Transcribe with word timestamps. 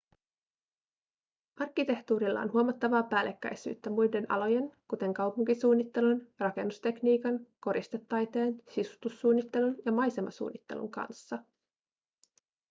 arkkitehtuurilla 1.59 2.41
on 2.41 2.53
huomattavaa 2.53 3.03
päällekkäisyyttä 3.03 3.89
muiden 3.89 4.31
alojen 4.31 4.71
kuten 4.87 5.13
kaupunkisuunnittelun 5.13 6.27
rakennustekniikan 6.39 7.47
koristetaiteen 7.59 8.63
sisustussuunnittelun 8.69 9.75
ja 9.85 9.91
maisemasuunnittelun 9.91 10.91
kanssa 10.91 11.39